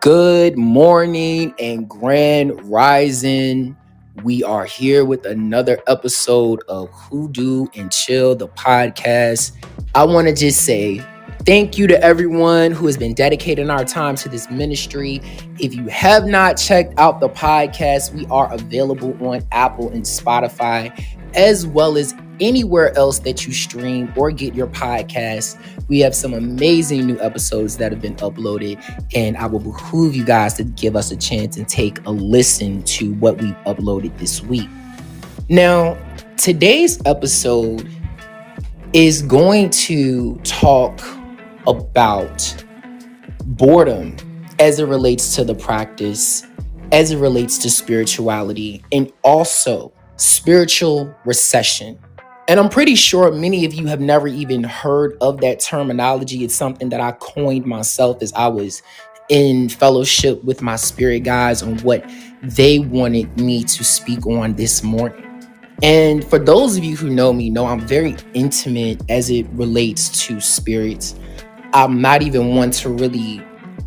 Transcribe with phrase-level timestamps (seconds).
[0.00, 3.76] Good morning and grand rising.
[4.22, 9.52] We are here with another episode of Hoodoo and Chill, the podcast.
[9.94, 11.02] I want to just say
[11.44, 15.20] thank you to everyone who has been dedicating our time to this ministry.
[15.60, 20.98] If you have not checked out the podcast, we are available on Apple and Spotify,
[21.34, 25.58] as well as anywhere else that you stream or get your podcast.
[25.88, 28.82] We have some amazing new episodes that have been uploaded,
[29.14, 32.82] and I will behoove you guys to give us a chance and take a listen
[32.84, 34.68] to what we've uploaded this week.
[35.50, 35.98] Now,
[36.36, 37.88] today's episode
[38.94, 41.00] is going to talk
[41.66, 42.64] about
[43.44, 44.16] boredom
[44.58, 46.46] as it relates to the practice,
[46.92, 51.98] as it relates to spirituality, and also spiritual recession.
[52.46, 56.44] And I'm pretty sure many of you have never even heard of that terminology.
[56.44, 58.82] It's something that I coined myself as I was
[59.30, 62.04] in fellowship with my spirit guides on what
[62.42, 65.24] they wanted me to speak on this morning.
[65.82, 70.26] And for those of you who know me, know I'm very intimate as it relates
[70.26, 71.14] to spirits.
[71.72, 73.42] I'm not even one to really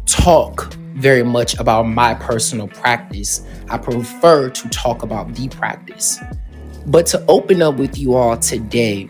[0.08, 3.45] talk very much about my personal practice.
[3.69, 6.19] I prefer to talk about the practice.
[6.88, 9.09] But to open up with you all today,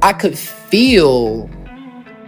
[0.00, 1.50] I could feel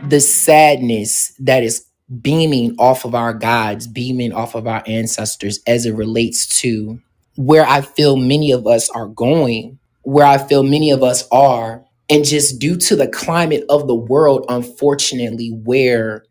[0.09, 1.87] the sadness that is
[2.21, 7.01] beaming off of our gods, beaming off of our ancestors as it relates to
[7.37, 11.85] where I feel many of us are going, where I feel many of us are,
[12.11, 16.25] and just due to the climate of the world, unfortunately, where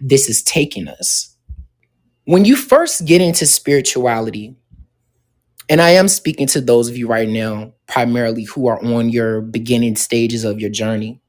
[0.00, 1.36] this is taking us.
[2.24, 4.54] When you first get into spirituality,
[5.68, 9.40] and I am speaking to those of you right now, primarily who are on your
[9.40, 11.20] beginning stages of your journey.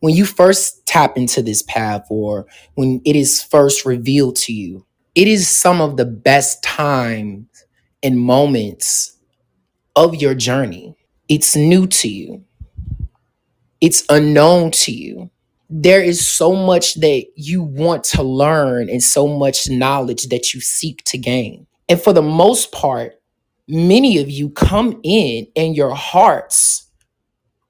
[0.00, 4.86] When you first tap into this path or when it is first revealed to you,
[5.14, 7.46] it is some of the best times
[8.02, 9.16] and moments
[9.94, 10.96] of your journey.
[11.28, 12.44] It's new to you,
[13.80, 15.30] it's unknown to you.
[15.72, 20.60] There is so much that you want to learn and so much knowledge that you
[20.60, 21.68] seek to gain.
[21.88, 23.19] And for the most part,
[23.70, 26.88] many of you come in and your hearts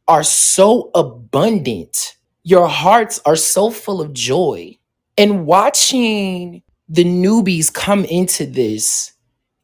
[0.08, 2.16] are so abundant.
[2.42, 4.76] Your hearts are so full of joy.
[5.16, 9.12] And watching the newbies come into this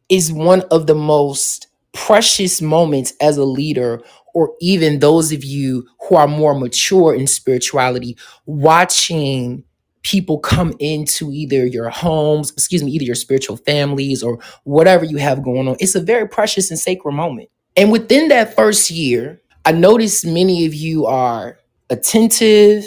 [0.09, 4.03] is one of the most precious moments as a leader,
[4.35, 9.65] or even those of you who are more mature in spirituality, watching
[10.07, 15.17] people come into either your homes, excuse me, either your spiritual families or whatever you
[15.17, 15.77] have going on.
[15.81, 17.51] It's a very precious and sacred moment.
[17.77, 21.59] And within that first year, I noticed many of you are
[21.91, 22.85] attentive,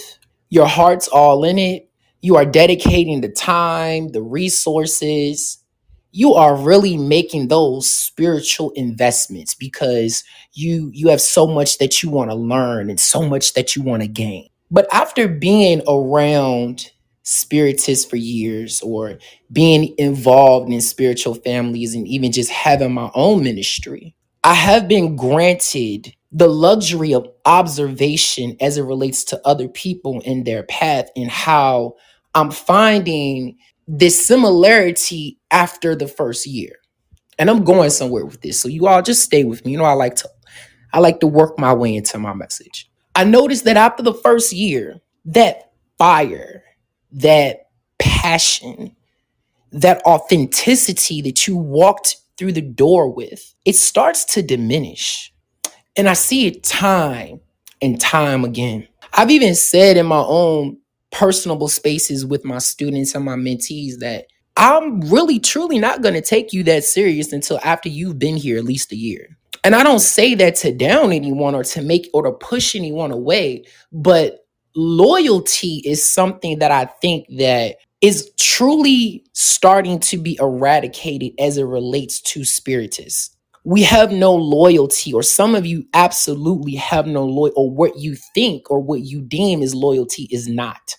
[0.50, 1.90] your heart's all in it.
[2.22, 5.62] You are dedicating the time, the resources.
[6.12, 12.10] You are really making those spiritual investments because you you have so much that you
[12.10, 14.50] want to learn and so much that you want to gain.
[14.72, 16.92] But after being around
[17.30, 19.20] spiritist for years or
[19.52, 25.16] being involved in spiritual families and even just having my own ministry, I have been
[25.16, 31.30] granted the luxury of observation as it relates to other people in their path and
[31.30, 31.96] how
[32.34, 33.58] I'm finding
[33.88, 36.76] this similarity after the first year.
[37.38, 38.60] And I'm going somewhere with this.
[38.60, 39.74] So you all just stay with me.
[39.74, 40.30] You know, I like to
[40.92, 42.90] I like to work my way into my message.
[43.16, 46.64] I noticed that after the first year, that fire,
[47.12, 48.96] that passion,
[49.72, 55.34] that authenticity that you walked through the door with, it starts to diminish.
[55.96, 57.42] And I see it time
[57.82, 58.88] and time again.
[59.14, 60.78] I've even said in my own
[61.12, 66.22] personable spaces with my students and my mentees that I'm really truly not going to
[66.22, 69.38] take you that serious until after you've been here at least a year.
[69.64, 73.12] And I don't say that to down anyone or to make or to push anyone
[73.12, 74.46] away, but
[74.80, 81.64] loyalty is something that I think that is truly starting to be eradicated as it
[81.64, 83.36] relates to spiritists.
[83.66, 88.16] We have no loyalty, or some of you absolutely have no loyalty, or what you
[88.34, 90.96] think or what you deem is loyalty is not.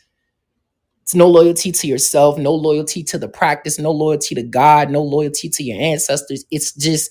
[1.02, 5.02] It's no loyalty to yourself, no loyalty to the practice, no loyalty to God, no
[5.02, 6.44] loyalty to your ancestors.
[6.50, 7.10] It's just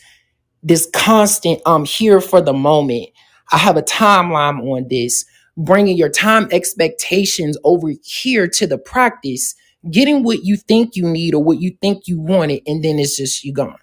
[0.61, 3.09] this constant, I'm here for the moment.
[3.51, 5.25] I have a timeline on this
[5.59, 9.55] bringing your time expectations over here to the practice,
[9.91, 13.17] getting what you think you need or what you think you wanted, and then it's
[13.17, 13.79] just you gone.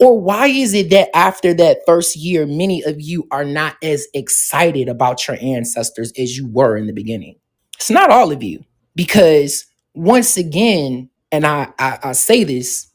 [0.00, 4.06] Or why is it that after that first year, many of you are not as
[4.14, 7.36] excited about your ancestors as you were in the beginning?
[7.76, 8.64] It's not all of you,
[8.96, 12.88] because once again, And I, I, I say this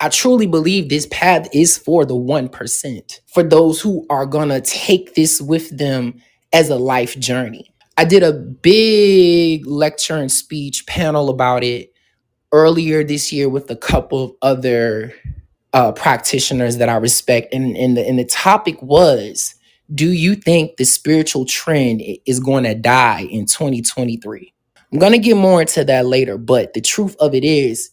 [0.00, 5.14] I truly believe this path is for the 1%, for those who are to take
[5.16, 7.71] this with them as a life journey.
[7.96, 11.92] I did a big lecture and speech panel about it
[12.50, 15.14] earlier this year with a couple of other
[15.72, 17.52] uh, practitioners that I respect.
[17.52, 19.54] And, and, the, and the topic was
[19.94, 24.52] Do you think the spiritual trend is going to die in 2023?
[24.92, 27.90] I'm going to get more into that later, but the truth of it is,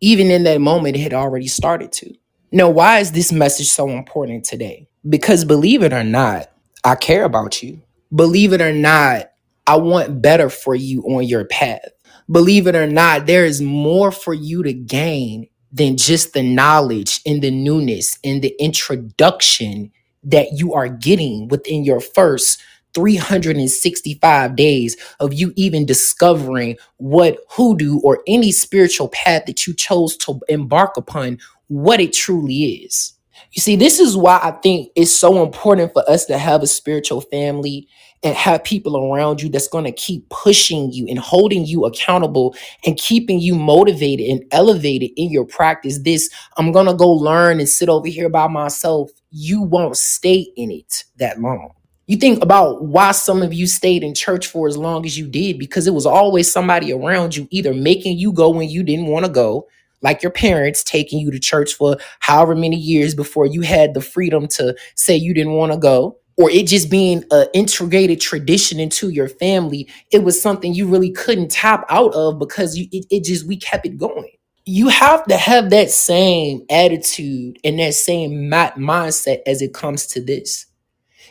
[0.00, 2.12] even in that moment, it had already started to.
[2.52, 4.88] Now, why is this message so important today?
[5.08, 6.50] Because believe it or not,
[6.84, 7.80] I care about you.
[8.14, 9.30] Believe it or not,
[9.66, 11.88] I want better for you on your path.
[12.30, 17.20] Believe it or not, there is more for you to gain than just the knowledge
[17.26, 19.92] and the newness and the introduction
[20.24, 22.60] that you are getting within your first
[22.94, 30.16] 365 days of you even discovering what hoodoo or any spiritual path that you chose
[30.16, 31.38] to embark upon,
[31.68, 33.14] what it truly is.
[33.56, 36.66] You see, this is why I think it's so important for us to have a
[36.66, 37.88] spiritual family
[38.22, 42.54] and have people around you that's going to keep pushing you and holding you accountable
[42.84, 45.98] and keeping you motivated and elevated in your practice.
[46.00, 49.10] This, I'm going to go learn and sit over here by myself.
[49.30, 51.70] You won't stay in it that long.
[52.08, 55.26] You think about why some of you stayed in church for as long as you
[55.26, 59.06] did because it was always somebody around you either making you go when you didn't
[59.06, 59.66] want to go,
[60.02, 64.00] like your parents taking you to church for however many years before you had the
[64.00, 68.78] freedom to say you didn't want to go, or it just being an integrated tradition
[68.78, 69.88] into your family.
[70.12, 73.56] It was something you really couldn't tap out of because you, it, it just, we
[73.56, 74.32] kept it going.
[74.64, 80.20] You have to have that same attitude and that same mindset as it comes to
[80.20, 80.66] this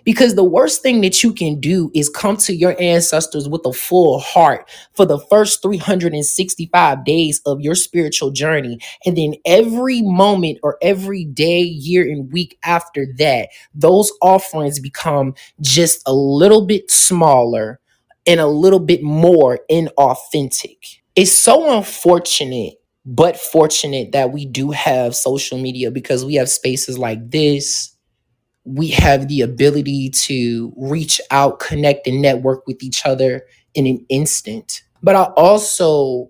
[0.06, 3.74] because the worst thing that you can do is come to your ancestors with a
[3.74, 8.80] full heart for the first 365 days of your spiritual journey.
[9.06, 15.34] And then every moment or every day, year, and week after that, those offerings become
[15.60, 17.81] just a little bit smaller
[18.28, 21.00] and a little bit more inauthentic.
[21.16, 22.75] It's so unfortunate
[23.06, 27.94] but fortunate that we do have social media because we have spaces like this
[28.65, 33.44] we have the ability to reach out, connect, and network with each other
[33.75, 34.81] in an instant.
[35.03, 36.29] But I also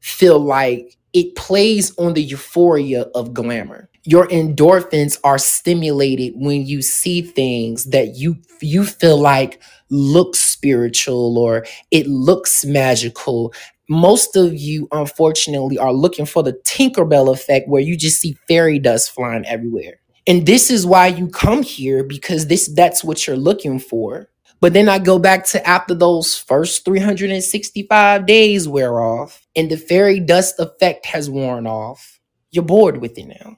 [0.00, 3.88] feel like it plays on the euphoria of glamour.
[4.04, 11.38] Your endorphins are stimulated when you see things that you you feel like look spiritual
[11.38, 13.52] or it looks magical.
[13.88, 18.78] Most of you, unfortunately, are looking for the Tinkerbell effect where you just see fairy
[18.78, 19.99] dust flying everywhere.
[20.30, 24.28] And this is why you come here because this that's what you're looking for.
[24.60, 29.76] But then I go back to after those first 365 days wear off and the
[29.76, 32.20] fairy dust effect has worn off.
[32.52, 33.56] You're bored with it now.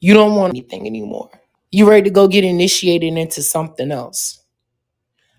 [0.00, 1.30] You don't want anything anymore.
[1.70, 4.42] You're ready to go get initiated into something else.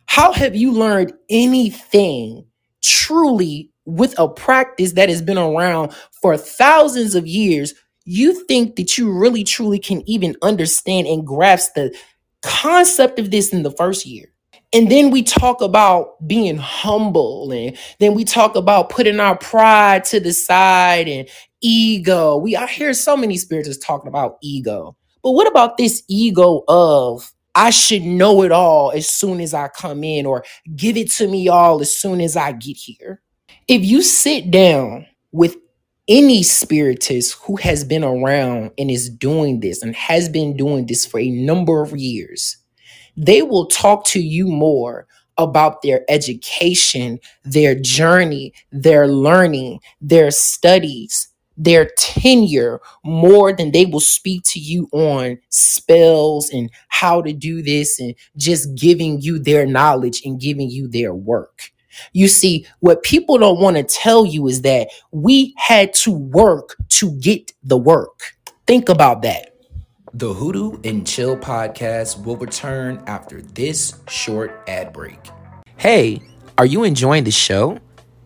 [0.06, 2.46] How have you learned anything
[2.82, 7.74] truly with a practice that has been around for thousands of years
[8.10, 11.96] you think that you really truly can even understand and grasp the
[12.42, 14.26] concept of this in the first year.
[14.74, 20.06] And then we talk about being humble and then we talk about putting our pride
[20.06, 21.30] to the side and
[21.62, 22.38] ego.
[22.38, 24.98] We I hear so many spiritualists talking about ego.
[25.22, 29.68] But what about this ego of I should know it all as soon as I
[29.68, 30.44] come in or
[30.76, 33.22] give it to me all as soon as I get here?
[33.68, 35.56] If you sit down with
[36.10, 41.06] any spiritist who has been around and is doing this and has been doing this
[41.06, 42.58] for a number of years,
[43.18, 51.30] they will talk to you more about their education, their journey, their learning, their studies,
[51.58, 57.62] their tenure more than they will speak to you on spells and how to do
[57.62, 61.72] this and just giving you their knowledge and giving you their work.
[62.14, 66.76] You see, what people don't want to tell you is that we had to work
[66.90, 68.34] to get the work.
[68.68, 69.56] Think about that.
[70.14, 75.20] The Hoodoo and Chill podcast will return after this short ad break.
[75.78, 76.22] Hey,
[76.58, 77.80] are you enjoying the show?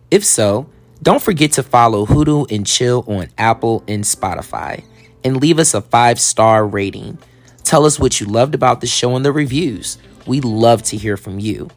[0.09, 0.69] If so,
[1.01, 4.83] don't forget to follow Hoodoo and Chill on Apple and Spotify
[5.23, 7.17] and leave us a five star rating.
[7.63, 9.97] Tell us what you loved about the show in the reviews.
[10.25, 11.69] We love to hear from you.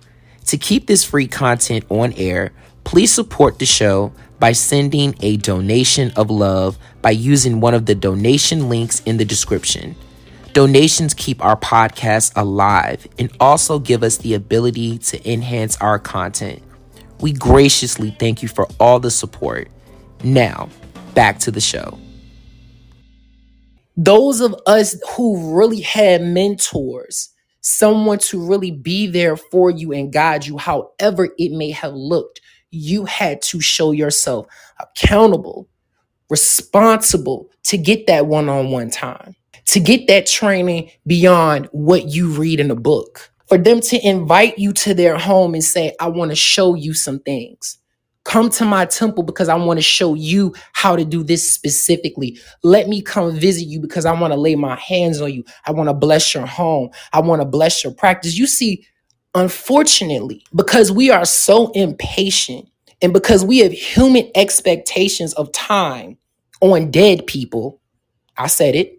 [0.46, 2.52] To keep this free content on air,
[2.84, 7.94] please support the show by sending a donation of love by using one of the
[7.94, 9.96] donation links in the description.
[10.52, 16.62] Donations keep our podcast alive and also give us the ability to enhance our content.
[17.20, 19.68] We graciously thank you for all the support.
[20.22, 20.68] Now,
[21.14, 21.98] back to the show.
[23.96, 27.30] Those of us who really had mentors,
[27.66, 32.40] someone to really be there for you and guide you, however it may have looked,
[32.70, 34.46] you had to show yourself
[34.78, 35.68] accountable,
[36.30, 42.30] responsible to get that one on one time, to get that training beyond what you
[42.30, 46.06] read in a book, for them to invite you to their home and say, I
[46.06, 47.78] want to show you some things.
[48.26, 52.38] Come to my temple because I want to show you how to do this specifically.
[52.64, 55.44] Let me come visit you because I want to lay my hands on you.
[55.66, 56.90] I want to bless your home.
[57.14, 58.38] I want to bless your practice.
[58.38, 58.86] You see,
[59.34, 62.68] unfortunately, because we are so impatient
[63.02, 66.18] and because we have human expectations of time
[66.62, 67.80] on dead people,
[68.38, 68.95] I said it,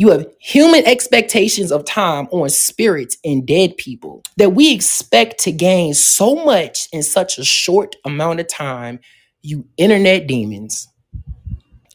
[0.00, 5.52] you have human expectations of time on spirits and dead people that we expect to
[5.52, 8.98] gain so much in such a short amount of time,
[9.42, 10.88] you internet demons.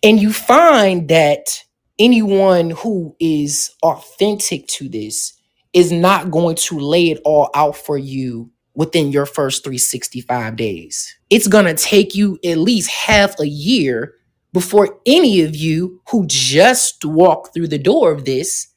[0.03, 1.63] And you find that
[1.97, 5.33] anyone who is authentic to this
[5.73, 11.17] is not going to lay it all out for you within your first 365 days.
[11.31, 14.13] It's going to take you at least half a year
[14.55, 18.69] before any of you who just walked through the door of this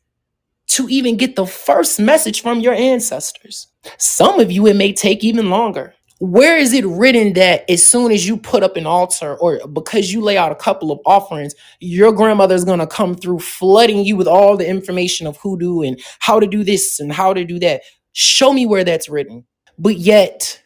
[0.67, 3.69] to even get the first message from your ancestors.
[3.97, 5.95] Some of you, it may take even longer.
[6.19, 10.13] Where is it written that as soon as you put up an altar or because
[10.13, 14.05] you lay out a couple of offerings, your grandmother is going to come through flooding
[14.05, 17.45] you with all the information of hoodoo and how to do this and how to
[17.45, 17.83] do that?
[18.15, 19.47] Show me where that's written.
[19.79, 20.61] But yet,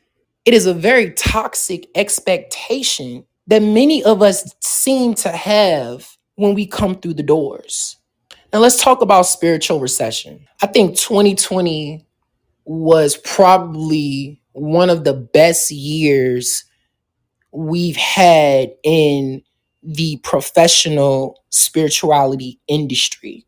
[0.47, 6.66] it is a very toxic expectation that many of us seem to have when we
[6.66, 7.99] come through the doors.
[8.50, 10.49] Now, let's talk about spiritual recession.
[10.62, 12.06] I think 2020
[12.64, 16.64] was probably one of the best years
[17.52, 19.42] we've had in
[19.82, 23.44] the professional spirituality industry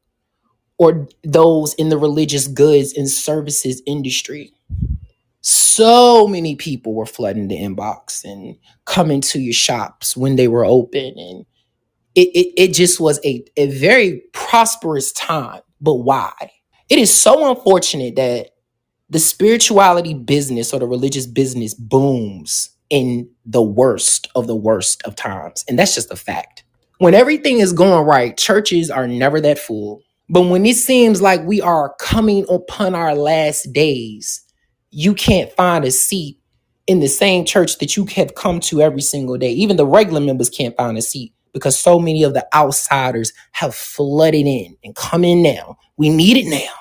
[0.77, 4.53] or those in the religious goods and services industry
[5.47, 10.65] so many people were flooding the inbox and coming to your shops when they were
[10.65, 11.45] open and
[12.15, 15.61] it, it, it just was a, a very prosperous time.
[15.83, 16.33] But why?
[16.89, 18.53] It is so unfortunate that
[19.11, 25.15] the spirituality business or the religious business booms in the worst of the worst of
[25.15, 26.65] times and that's just a fact.
[26.99, 30.01] When everything is going right churches are never that full.
[30.31, 34.41] But when it seems like we are coming upon our last days
[34.95, 36.39] you can't find a seat
[36.87, 39.51] in the same church that you have come to every single day.
[39.51, 43.75] Even the regular members can't find a seat because so many of the outsiders have
[43.75, 45.77] flooded in and come in now.
[45.97, 46.73] We need it now.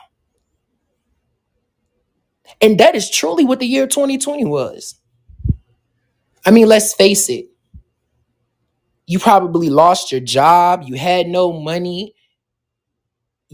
[2.61, 4.95] And that is truly what the year 2020 was.
[6.45, 7.47] I mean, let's face it.
[9.07, 12.13] You probably lost your job, you had no money,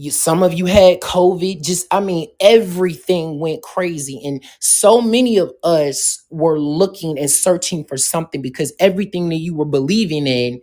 [0.00, 4.20] you some of you had covid just i mean everything went crazy.
[4.24, 9.54] And so many of us were looking and searching for something because everything that you
[9.54, 10.60] were believing in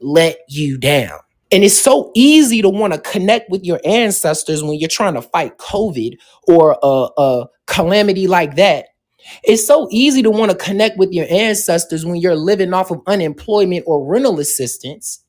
[0.00, 1.18] let you down.
[1.50, 5.22] And it's so easy to want to connect with your ancestors when you're trying to
[5.22, 8.86] fight covid or a, a calamity like that.
[9.44, 13.02] It's so easy to want to connect with your ancestors when you're living off of
[13.06, 15.21] unemployment or rental assistance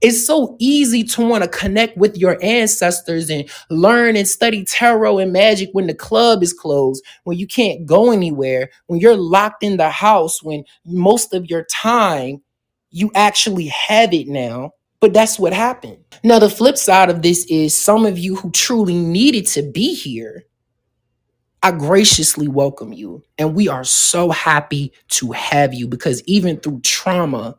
[0.00, 5.18] it's so easy to want to connect with your ancestors and learn and study tarot
[5.18, 9.62] and magic when the club is closed, when you can't go anywhere, when you're locked
[9.62, 12.42] in the house, when most of your time
[12.90, 14.72] you actually have it now.
[15.00, 15.98] But that's what happened.
[16.22, 19.94] Now, the flip side of this is some of you who truly needed to be
[19.94, 20.44] here.
[21.62, 23.22] I graciously welcome you.
[23.38, 27.56] And we are so happy to have you because even through trauma,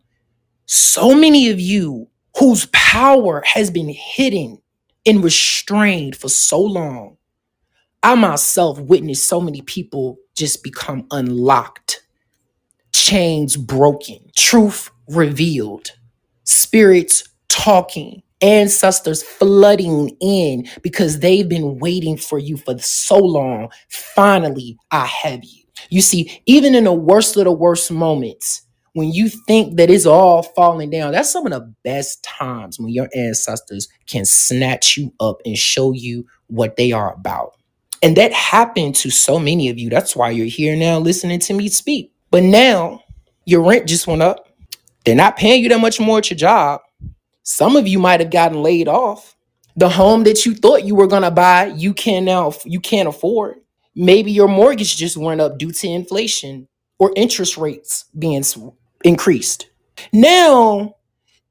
[0.65, 2.07] so many of you
[2.41, 4.57] whose power has been hidden
[5.05, 7.15] and restrained for so long.
[8.01, 12.01] I myself witnessed so many people just become unlocked,
[12.95, 15.91] chains broken, truth revealed,
[16.43, 23.69] spirits talking, ancestors flooding in because they've been waiting for you for so long.
[23.88, 25.65] Finally, I have you.
[25.91, 30.05] You see, even in the worst of the worst moments, when you think that it's
[30.05, 35.13] all falling down, that's some of the best times when your ancestors can snatch you
[35.19, 37.55] up and show you what they are about.
[38.03, 39.89] And that happened to so many of you.
[39.89, 42.12] That's why you're here now listening to me speak.
[42.31, 43.03] But now
[43.45, 44.48] your rent just went up.
[45.05, 46.81] They're not paying you that much more at your job.
[47.43, 49.36] Some of you might have gotten laid off.
[49.77, 53.07] The home that you thought you were going to buy, you can now you can't
[53.07, 53.55] afford.
[53.95, 56.67] Maybe your mortgage just went up due to inflation
[57.00, 58.43] or interest rates being
[59.03, 59.70] increased.
[60.13, 60.96] Now,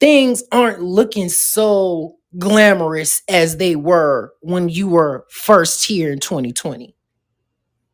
[0.00, 6.95] things aren't looking so glamorous as they were when you were first here in 2020,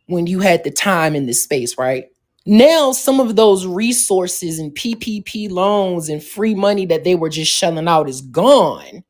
[0.06, 2.06] when you had the time in the space, right?
[2.46, 7.52] Now, some of those resources and PPP loans and free money that they were just
[7.52, 9.02] shelling out is gone.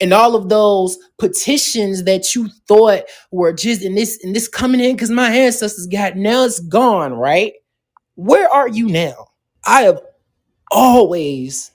[0.00, 4.80] And all of those petitions that you thought were just in this and this coming
[4.80, 7.54] in because my ancestors got now it's gone, right?
[8.14, 9.29] Where are you now?
[9.64, 10.00] I have
[10.70, 11.72] always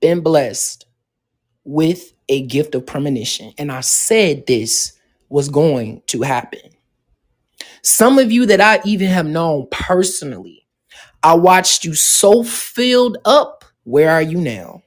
[0.00, 0.86] been blessed
[1.64, 3.52] with a gift of premonition.
[3.58, 4.92] And I said this
[5.28, 6.70] was going to happen.
[7.82, 10.66] Some of you that I even have known personally,
[11.22, 13.64] I watched you so filled up.
[13.84, 14.82] Where are you now?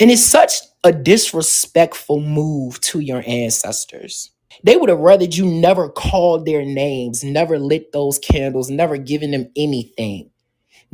[0.00, 4.30] And it's such a disrespectful move to your ancestors.
[4.62, 9.32] They would have rather you never called their names, never lit those candles, never given
[9.32, 10.30] them anything,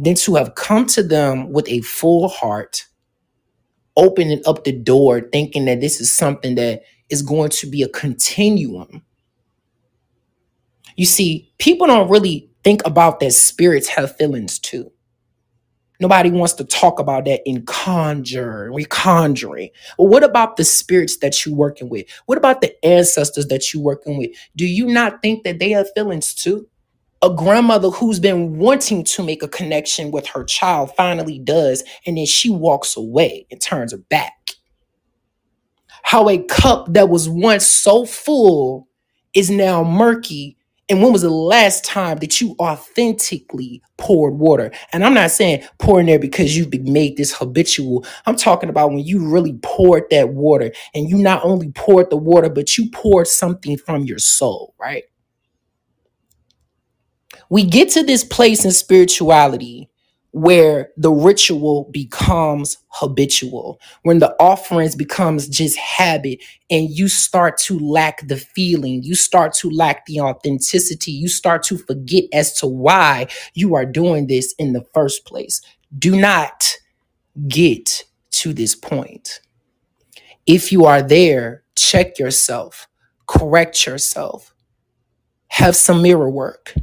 [0.03, 2.87] than to have come to them with a full heart,
[3.97, 7.89] opening up the door, thinking that this is something that is going to be a
[7.89, 9.03] continuum.
[10.97, 14.91] You see, people don't really think about that spirits have feelings too.
[16.01, 19.69] Nobody wants to talk about that in conjure, we conjuring.
[19.99, 22.07] Well, what about the spirits that you're working with?
[22.25, 24.31] What about the ancestors that you're working with?
[24.57, 26.70] Do you not think that they have feelings too?
[27.23, 32.17] A grandmother who's been wanting to make a connection with her child finally does, and
[32.17, 34.53] then she walks away and turns her back.
[36.03, 38.89] How a cup that was once so full
[39.35, 40.57] is now murky
[40.91, 44.73] and when was the last time that you authentically poured water?
[44.93, 48.05] And I'm not saying pouring there because you've been made this habitual.
[48.27, 52.17] I'm talking about when you really poured that water and you not only poured the
[52.17, 55.05] water, but you poured something from your soul, right?
[57.51, 59.91] We get to this place in spirituality
[60.33, 67.81] where the ritual becomes habitual when the offerings becomes just habit and you start to
[67.81, 72.69] lack the feeling you start to lack the authenticity you start to forget as to
[72.69, 75.63] why you are doing this in the first place.
[75.99, 76.77] Do not
[77.49, 79.41] get to this point.
[80.47, 82.89] If you are there check yourself
[83.27, 84.55] correct yourself
[85.49, 86.75] have some mirror work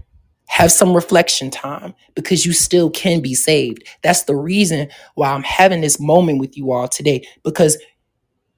[0.48, 3.88] have some reflection time because you still can be saved.
[4.02, 7.78] That's the reason why I'm having this moment with you all today because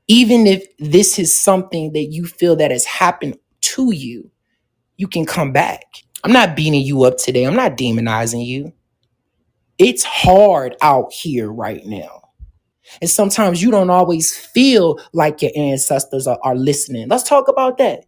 [0.07, 4.31] even if this is something that you feel that has happened to you,
[4.97, 5.83] you can come back.
[6.23, 7.45] I'm not beating you up today.
[7.45, 8.73] I'm not demonizing you.
[9.77, 12.29] It's hard out here right now.
[13.01, 17.07] And sometimes you don't always feel like your ancestors are, are listening.
[17.07, 18.05] Let's talk about that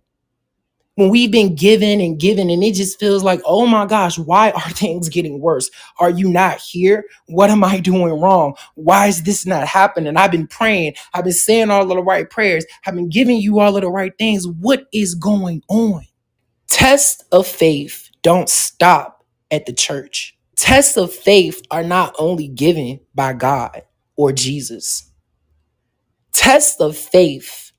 [1.01, 4.51] when we've been given and given and it just feels like oh my gosh why
[4.51, 5.71] are things getting worse?
[5.99, 7.05] Are you not here?
[7.27, 8.55] What am i doing wrong?
[8.75, 10.15] Why is this not happening?
[10.15, 10.93] I've been praying.
[11.13, 12.65] I've been saying all of the right prayers.
[12.85, 14.47] I've been giving you all of the right things.
[14.47, 16.05] What is going on?
[16.67, 20.37] Tests of faith don't stop at the church.
[20.55, 23.83] Tests of faith are not only given by god
[24.15, 25.11] or jesus.
[26.31, 27.71] Tests of faith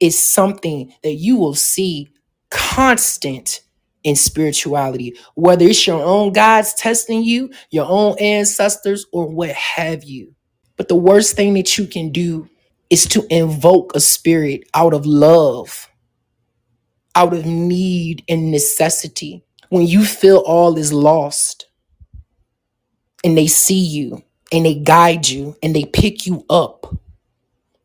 [0.00, 2.10] is something that you will see
[2.50, 3.62] constant
[4.04, 10.04] in spirituality, whether it's your own gods testing you, your own ancestors, or what have
[10.04, 10.34] you.
[10.76, 12.48] But the worst thing that you can do
[12.90, 15.90] is to invoke a spirit out of love,
[17.14, 19.44] out of need and necessity.
[19.68, 21.66] When you feel all is lost
[23.24, 26.94] and they see you and they guide you and they pick you up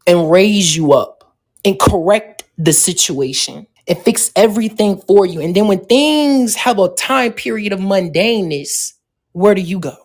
[0.08, 5.42] and raise you up and correct the situation and fix everything for you.
[5.42, 8.94] And then when things have a time period of mundaneness,
[9.34, 9.96] where do you go?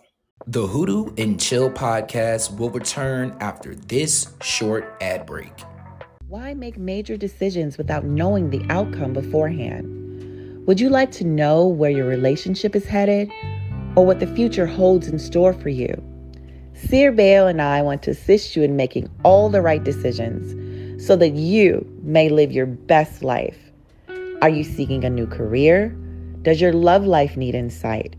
[0.46, 5.52] The Hoodoo and Chill podcast will return after this short ad break.
[6.26, 10.66] Why make major decisions without knowing the outcome beforehand?
[10.66, 13.30] Would you like to know where your relationship is headed
[13.96, 16.02] or what the future holds in store for you?
[16.74, 21.16] Seer Bale and I want to assist you in making all the right decisions so
[21.16, 23.67] that you may live your best life.
[24.40, 25.88] Are you seeking a new career?
[26.42, 28.14] Does your love life need insight?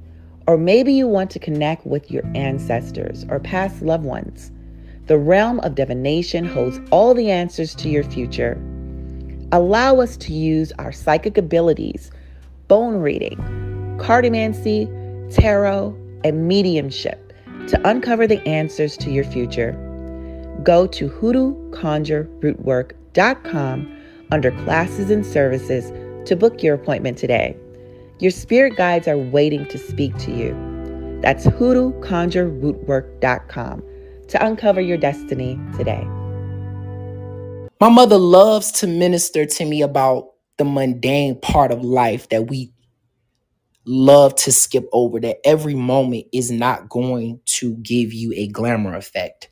[0.48, 4.52] Or maybe you want to connect with your ancestors or past loved ones.
[5.06, 8.62] The realm of divination holds all the answers to your future.
[9.54, 12.12] Allow us to use our psychic abilities,
[12.68, 13.38] bone reading,
[13.98, 14.88] cartomancy,
[15.34, 17.32] tarot, and mediumship
[17.68, 19.72] to uncover the answers to your future
[20.64, 23.96] go to hoodooconjurerootwork.com
[24.32, 25.92] under classes and services
[26.30, 27.58] to book your appointment today.
[28.20, 30.54] Your spirit guides are waiting to speak to you.
[31.22, 33.84] That's hoodooconjurerootwork.com
[34.28, 36.04] to uncover your destiny today.
[37.82, 42.72] My mother loves to minister to me about the mundane part of life that we
[43.86, 48.96] love to skip over, that every moment is not going to give you a glamour
[48.96, 49.50] effect.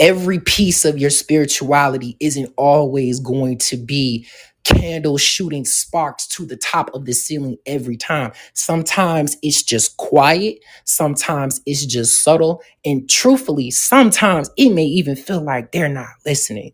[0.00, 4.26] Every piece of your spirituality isn't always going to be
[4.64, 8.32] candles shooting sparks to the top of the ceiling every time.
[8.54, 15.42] Sometimes it's just quiet, sometimes it's just subtle, and truthfully, sometimes it may even feel
[15.42, 16.72] like they're not listening.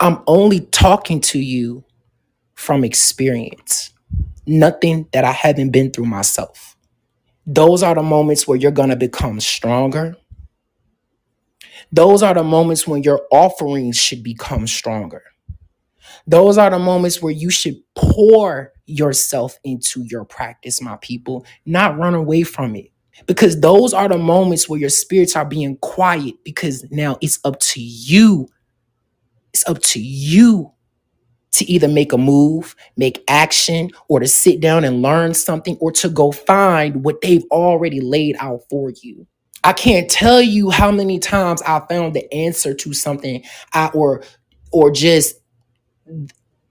[0.00, 1.84] I'm only talking to you
[2.54, 3.92] from experience,
[4.46, 6.76] nothing that I haven't been through myself.
[7.46, 10.16] Those are the moments where you're going to become stronger.
[11.92, 15.22] Those are the moments when your offerings should become stronger.
[16.26, 21.98] Those are the moments where you should pour yourself into your practice, my people, not
[21.98, 22.90] run away from it.
[23.26, 27.58] Because those are the moments where your spirits are being quiet because now it's up
[27.60, 28.48] to you.
[29.52, 30.72] It's up to you
[31.52, 35.90] to either make a move, make action, or to sit down and learn something, or
[35.92, 39.26] to go find what they've already laid out for you.
[39.64, 44.22] I can't tell you how many times I found the answer to something I or
[44.70, 45.40] or just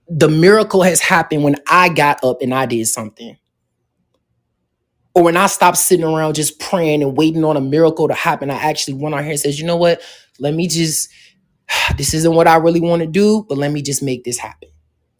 [0.08, 3.36] the miracle has happened when I got up and I did something.
[5.14, 8.50] Or when I stopped sitting around just praying and waiting on a miracle to happen,
[8.50, 10.02] I actually went out here and says, you know what?
[10.38, 11.08] Let me just,
[11.96, 14.68] this isn't what I really want to do, but let me just make this happen.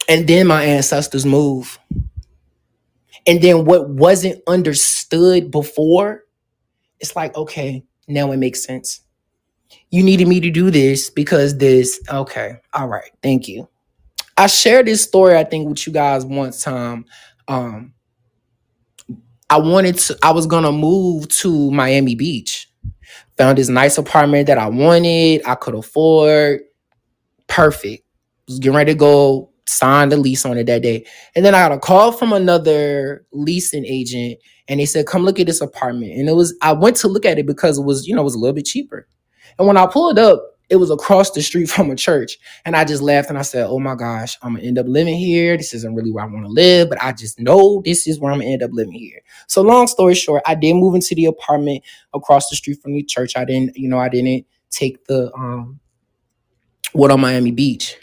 [0.09, 1.79] And then my ancestors move.
[3.27, 6.23] And then what wasn't understood before,
[7.01, 9.01] it's like, okay, now it makes sense.
[9.91, 13.69] You needed me to do this because this, okay, all right, thank you.
[14.37, 17.07] I shared this story, I think, with you guys one time.
[17.49, 17.95] Um,
[19.49, 22.71] I wanted to, I was gonna move to Miami Beach.
[23.39, 26.61] Found this nice apartment that I wanted, I could afford.
[27.47, 28.05] Perfect.
[28.49, 31.07] Was getting ready to go, sign the lease on it that day.
[31.35, 35.39] And then I got a call from another leasing agent, and they said, Come look
[35.39, 36.13] at this apartment.
[36.13, 38.25] And it was, I went to look at it because it was, you know, it
[38.25, 39.07] was a little bit cheaper.
[39.59, 42.39] And when I pulled up, it was across the street from a church.
[42.65, 45.17] And I just laughed and I said, Oh my gosh, I'm gonna end up living
[45.17, 45.57] here.
[45.57, 48.41] This isn't really where I wanna live, but I just know this is where I'm
[48.41, 49.21] gonna end up living here.
[49.47, 53.03] So long story short, I did move into the apartment across the street from the
[53.03, 53.37] church.
[53.37, 55.81] I didn't, you know, I didn't take the um
[56.93, 57.97] what on Miami Beach.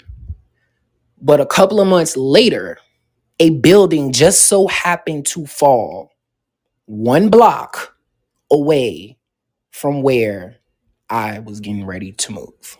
[1.21, 2.77] But a couple of months later,
[3.39, 6.11] a building just so happened to fall
[6.85, 7.95] one block
[8.51, 9.17] away
[9.71, 10.57] from where
[11.13, 12.77] I was getting ready to move.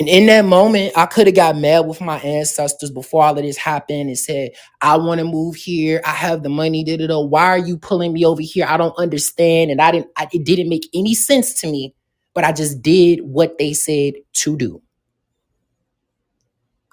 [0.00, 3.44] And in that moment, I could have got mad with my ancestors before all of
[3.44, 6.02] this happened and said, I want to move here.
[6.04, 6.82] I have the money.
[6.82, 7.20] Da, da, da.
[7.20, 8.66] Why are you pulling me over here?
[8.68, 9.70] I don't understand.
[9.70, 11.94] And I didn't, I, it didn't make any sense to me,
[12.34, 14.82] but I just did what they said to do.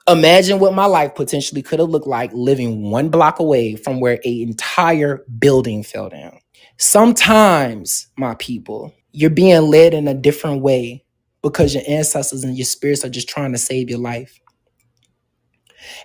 [0.07, 4.19] Imagine what my life potentially could have looked like living one block away from where
[4.23, 6.37] an entire building fell down.
[6.77, 11.05] Sometimes, my people, you're being led in a different way
[11.41, 14.39] because your ancestors and your spirits are just trying to save your life.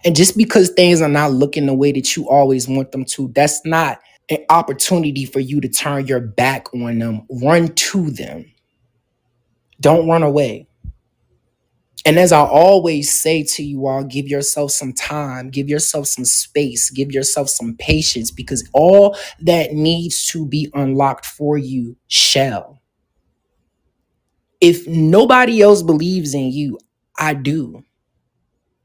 [0.04, 3.32] And just because things are not looking the way that you always want them to,
[3.34, 7.26] that's not an opportunity for you to turn your back on them.
[7.42, 8.52] Run to them.
[9.80, 10.66] Don't run away.
[12.04, 16.24] And as I always say to you all, give yourself some time, give yourself some
[16.24, 22.77] space, give yourself some patience because all that needs to be unlocked for you shall
[24.60, 26.78] if nobody else believes in you,
[27.18, 27.84] I do.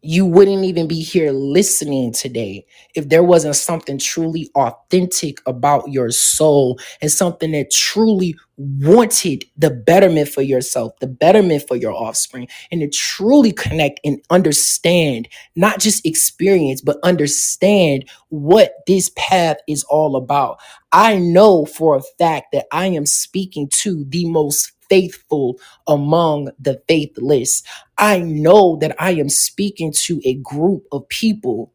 [0.05, 6.11] You wouldn't even be here listening today if there wasn't something truly authentic about your
[6.11, 12.49] soul and something that truly wanted the betterment for yourself, the betterment for your offspring,
[12.69, 19.85] and to truly connect and understand, not just experience, but understand what this path is
[19.85, 20.59] all about.
[20.91, 26.79] I know for a fact that I am speaking to the most faithful among the
[26.87, 27.63] faithless.
[27.97, 31.73] I know that I am speaking to a group of people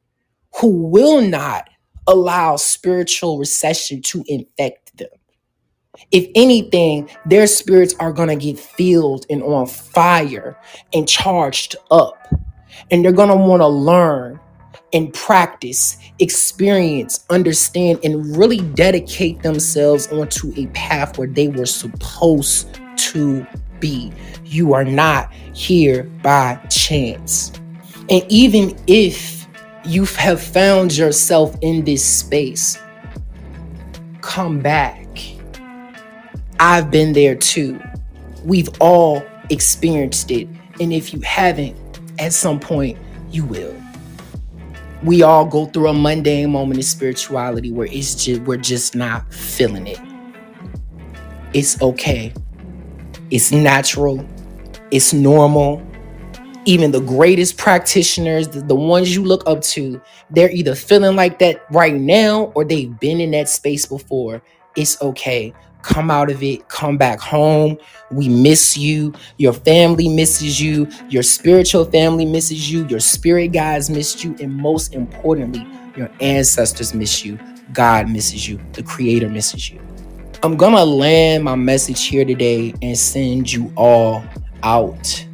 [0.61, 1.69] who will not
[2.07, 5.09] allow spiritual recession to infect them.
[6.13, 10.57] If anything, their spirits are going to get filled and on fire
[10.95, 12.33] and charged up.
[12.93, 14.39] And they're going to want to learn
[14.93, 22.79] and practice, experience, understand, and really dedicate themselves onto a path where they were supposed
[22.99, 23.47] to
[23.81, 24.13] be.
[24.45, 27.53] You are not here by chance.
[28.11, 29.47] And even if
[29.85, 32.79] you have found yourself in this space,
[34.21, 35.07] come back.
[36.61, 37.81] I've been there too.
[38.45, 40.49] We've all experienced it.
[40.81, 41.77] And if you haven't,
[42.19, 42.99] at some point,
[43.31, 43.75] you will.
[45.03, 49.33] We all go through a mundane moment of spirituality where it's just we're just not
[49.33, 50.01] feeling it.
[51.55, 52.33] It's okay.
[53.31, 54.25] It's natural.
[54.91, 55.83] It's normal.
[56.65, 61.39] Even the greatest practitioners, the, the ones you look up to, they're either feeling like
[61.39, 64.43] that right now or they've been in that space before.
[64.77, 67.79] It's okay come out of it, come back home.
[68.11, 69.15] We miss you.
[69.39, 70.89] Your family misses you.
[71.09, 72.87] Your spiritual family misses you.
[72.89, 74.37] Your spirit guides miss you.
[74.41, 77.39] And most importantly, your ancestors miss you.
[77.73, 78.61] God misses you.
[78.73, 79.88] The Creator misses you.
[80.41, 84.23] I'm to land my message here today and send you all
[84.63, 85.27] out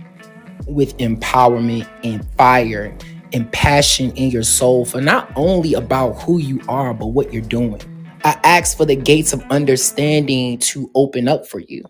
[0.67, 2.97] with empowerment and fire
[3.35, 7.43] and passion in your soul for not only about who you are, but what you're
[7.43, 7.83] doing.
[8.25, 11.85] I ask for the gates of understanding to open up for you.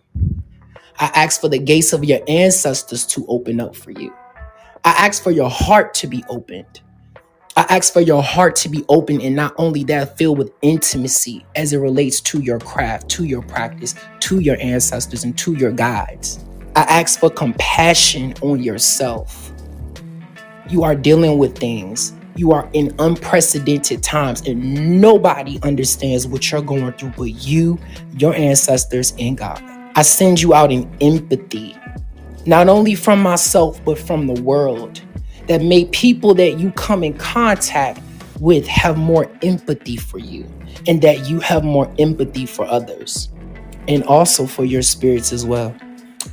[0.99, 4.13] I ask for the gates of your ancestors to open up for you.
[4.83, 6.81] I ask for your heart to be opened.
[7.57, 11.45] I ask for your heart to be open and not only that, filled with intimacy
[11.55, 15.71] as it relates to your craft, to your practice, to your ancestors, and to your
[15.71, 16.43] guides.
[16.75, 19.53] I ask for compassion on yourself.
[20.69, 26.61] You are dealing with things you are in unprecedented times, and nobody understands what you're
[26.61, 27.79] going through but you,
[28.17, 29.63] your ancestors, and God.
[29.95, 31.77] I send you out in empathy,
[32.45, 35.01] not only from myself, but from the world,
[35.47, 38.01] that make people that you come in contact
[38.39, 40.45] with have more empathy for you,
[40.87, 43.29] and that you have more empathy for others,
[43.87, 45.75] and also for your spirits as well.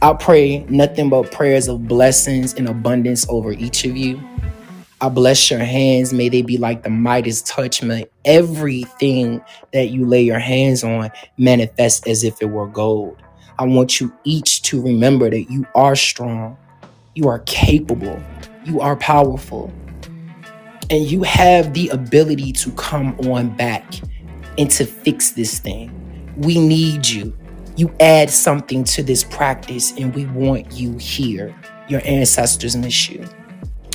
[0.01, 4.20] I pray nothing but prayers of blessings and abundance over each of you.
[5.01, 6.12] I bless your hands.
[6.12, 7.83] May they be like the Midas touch.
[7.83, 13.16] May everything that you lay your hands on manifest as if it were gold.
[13.59, 16.57] I want you each to remember that you are strong,
[17.14, 18.22] you are capable,
[18.64, 19.72] you are powerful,
[20.90, 23.85] and you have the ability to come on back
[24.59, 25.90] and to fix this thing.
[26.37, 27.37] We need you.
[27.77, 31.55] You add something to this practice, and we want you here.
[31.88, 33.27] Your ancestors miss you.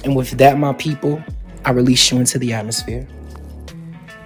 [0.04, 1.24] And with that, my people,
[1.66, 3.08] I release you into the atmosphere.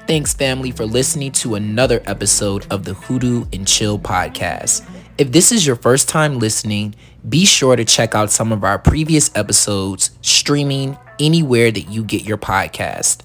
[0.08, 4.86] Thanks, family, for listening to another episode of the Hoodoo and Chill podcast.
[5.22, 6.96] If this is your first time listening,
[7.30, 12.24] be sure to check out some of our previous episodes streaming anywhere that you get
[12.24, 13.22] your podcast.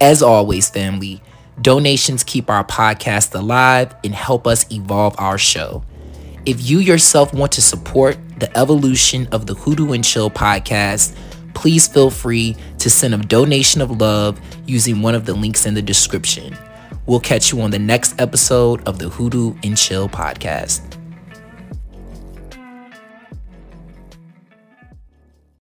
[0.00, 1.22] As always, family,
[1.60, 5.84] donations keep our podcast alive and help us evolve our show.
[6.46, 11.14] If you yourself want to support the evolution of the Hoodoo and Chill podcast,
[11.54, 15.74] please feel free to send a donation of love using one of the links in
[15.74, 16.58] the description.
[17.06, 20.95] We'll catch you on the next episode of the Hoodoo and Chill podcast.